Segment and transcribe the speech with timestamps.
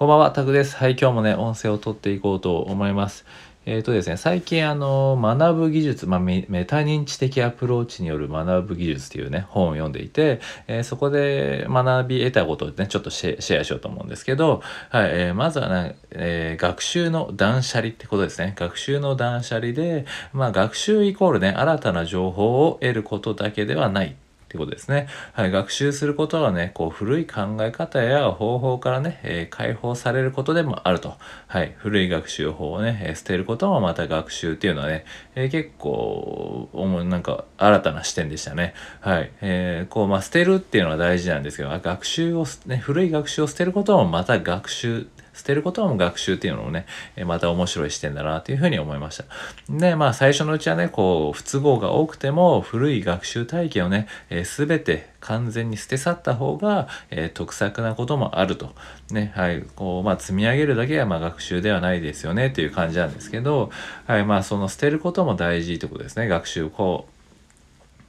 [0.00, 0.76] こんばんは、タグです。
[0.76, 3.26] はい、今日もね、音声を取っていこうと思います。
[3.66, 18.54] えっ、ー、とですね、最近あの、学ぶ技術、まあメ、タ認知的アプローチによる学ぶ技術っていうね、本を読んでいて、えー、そこで学び得たことをね、ちょっとシェアしようと思うんですけど、はい、えー、まずはね、え学習の断捨離ってことですね。
[18.56, 24.16] 学習の断捨離で、まあ、学習イコールね、新たな情報を得ることだけではない。
[24.50, 25.06] ってことですね。
[25.32, 31.14] はい、学習することはね、こう古い考え方や方法からね、えー、解放されることでもあると。
[31.46, 35.04] はい、古い学習法をね、えー、捨てることもまた学習っていうのはね、
[35.36, 36.68] えー、結構、
[37.08, 38.74] なんか新たな視点でしたね。
[39.00, 46.86] はい、えー、こう、まあ、捨てるっていうのは大事なんですけど、学習を、ね、古い学習を捨てることもまた学習捨てることも学習っていうのもね、
[47.24, 49.24] また面白い視点だなというふうに思いました。
[49.68, 54.06] で、まあ最初のうちはね、こう、不都合が多くても古い学習体験をね、
[54.44, 58.74] す、え、べ、て完全に捨て去った方が、えー、得策なこともあると。
[59.10, 63.70] ね、はい、こう、まあ積み上げるだけがまあ学習ではないですよねっていう感じなんですけど、
[64.06, 66.70] はい、まあその捨てることも大事ってことですね、学習。
[66.70, 67.19] こう、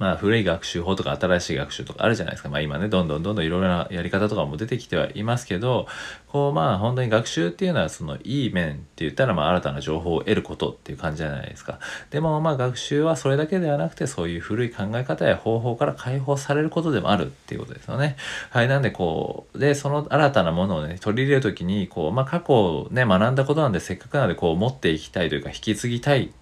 [0.00, 2.48] まあ古い学習法とか新しい学習とかあるじゃないですか。
[2.48, 5.86] まあ今ね、どんどんどんどんいろいろなやり方とかも出てきてはいますけど、
[6.26, 11.80] こうまあ本当に学習っていうのはそのいい面って言ったらまあ新たな情報を得ることっていう感じじゃないですか。
[12.08, 18.16] でもまあ学習はそれだけではなくてそういう古い考え方や方法から解放されることでもあるっていうことですよね。
[18.48, 18.68] はい。
[18.68, 26.32] なんでこう、で、その新たなものをね、取り入れるときに、こう、まあ過去ね、学んだことなんでせっかくなんでこう持っていきたいというか引き継ぎたい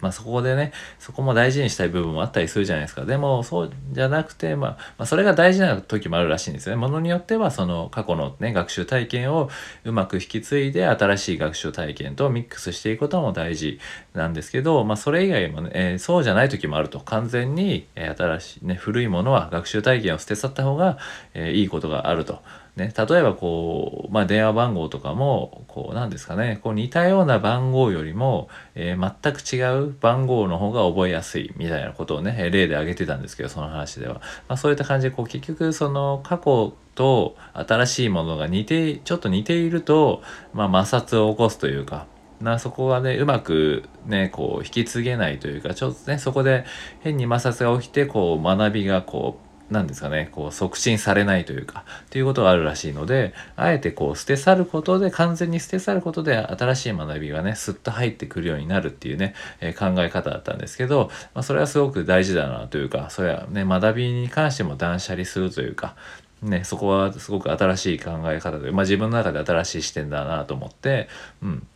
[0.00, 3.04] まあそこでね、そこも大事にしたい部分もあったりするじゃないですか。
[3.04, 6.80] でも、そうじゃなくて、まあ、まあ、それが大事な時もあるらしいんですよね。
[6.80, 9.48] ものによっては、その過去のね、学習体験を
[9.84, 13.80] うまく引き継いで、新しい学習体験とミックスしていくことも大事
[14.14, 17.00] なんですけど、まあそれ以外もね、えー、そうじゃない時もあると。
[17.00, 20.98] 完全に、え、新しいね、古いものは学習体験を捨て去った方が、
[21.34, 22.42] えー、いいことがあると。
[22.76, 34.20] ね、例えばこう、まあ、電話番号とかも、こう、なんですかね、こう似たような番号よりも、えー、全く違う番号の方が覚えやすいみたいなことをね、例で挙げてたんですけど、その話では。
[34.46, 40.22] まあ、そういった感じで、こう、結局、その、過去と新しいものが似て、ちょっと似ていると、
[40.52, 42.06] まあ、摩擦を起こすというか、
[42.40, 46.64] なそこがねうまくねこう引き継げないというかちょっとねそこで
[47.00, 65.96] 変に摩擦が起きてこう学びがこうなんですかね、こう促進されないというか、っていうことがあるらしいので、あえてこう捨て去ることで、完全に捨て去ることで新しい学びがね、スッと入ってくるようになるっていうね、えー、考え方だったんですけど、まあ、それはすごく大事だなというか、それはね、学びに関しても断捨離するというか、
[66.42, 71.08] ね、そこはすごく新しい考え方で、まあ自分の中で新しい視点だなと思って、
[71.42, 71.66] うん。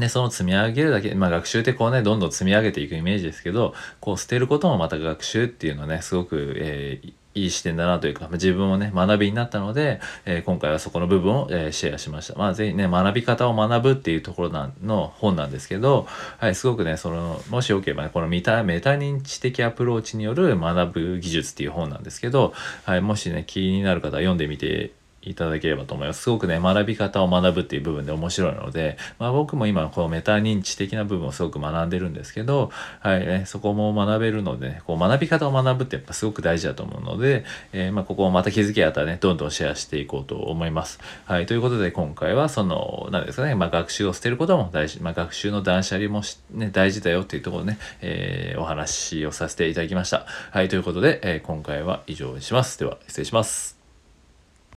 [0.00, 12.38] で、その積み上げるだけ、まあ学習ってこうね、どんどん積み上げていくイメージですけど、こう捨てることもまた学習っていうのね、すごく、えー、いい視点だなというか、自分もね、学びになったので、えー、今回はそこの部分を、えー、シェアしました。
[12.38, 16.06] まあ、ぜひね、学び方を学ぶっていうところなの本なんですけど、
[16.38, 24.92] はい、すごくね、その、もしよければね、このメタ、メタ認知的アプローチによる学ぶ技術っていう本なんですけど、はい、もしね、気になる方は読んでみて
[25.26, 26.22] いただければと思います。
[26.22, 32.70] すごくね、学び方を学ぶっていう部分で面白いので、まあ僕も今このメタ認知的な部分をすごく学んでるんですけど、
[33.00, 41.00] はい、ね、そこも学べるので、ね、こう学び方を学ぶってやっぱすごく大事だと思うので、えー、まあここをまた気づきあったらね、どんどんシェアしていこうと思います。
[41.24, 46.22] はい、ということで今回はその、何ですかね、まあ学習を捨てることも大事、まあ学習の断捨離も
[46.52, 50.26] ね、大事だよっていうところね、えー、お話をさせていただきました。
[50.50, 52.78] はい、ということで、えー、今回は以上にします。
[52.78, 53.75] では、失礼します。